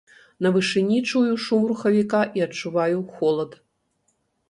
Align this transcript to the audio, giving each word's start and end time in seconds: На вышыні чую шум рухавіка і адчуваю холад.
На 0.45 0.49
вышыні 0.55 0.97
чую 1.09 1.35
шум 1.45 1.69
рухавіка 1.73 2.25
і 2.41 2.47
адчуваю 2.49 2.99
холад. 3.15 3.51